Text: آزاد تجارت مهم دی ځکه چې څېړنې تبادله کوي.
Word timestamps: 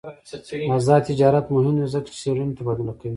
آزاد 0.75 1.01
تجارت 1.09 1.45
مهم 1.55 1.75
دی 1.79 1.85
ځکه 1.93 2.07
چې 2.11 2.13
څېړنې 2.21 2.55
تبادله 2.59 2.93
کوي. 2.99 3.09